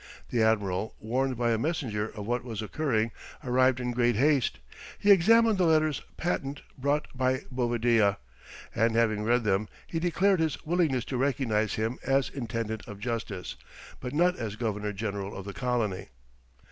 [0.31, 3.11] The admiral, warned by a messenger of what was occurring,
[3.43, 4.57] arrived in great haste.
[4.97, 8.17] He examined the letters patent brought by Bovadilla,
[8.73, 13.57] and having read them, he declared his willingness to recognize him as intendant of justice,
[13.99, 16.07] but not as governor general of the colony.